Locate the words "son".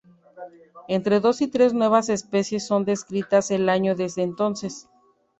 2.65-2.85